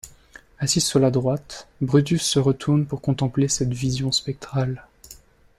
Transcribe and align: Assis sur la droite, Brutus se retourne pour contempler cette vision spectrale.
Assis 0.57 0.81
sur 0.81 0.97
la 0.97 1.11
droite, 1.11 1.67
Brutus 1.79 2.23
se 2.23 2.39
retourne 2.39 2.87
pour 2.87 3.01
contempler 3.01 3.47
cette 3.47 3.71
vision 3.71 4.11
spectrale. 4.11 4.87